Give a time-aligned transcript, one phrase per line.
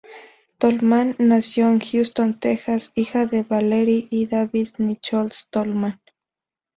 [0.57, 6.01] Tolman nació en Houston, Texas, hija de Valerie y Davis Nichols Tolman.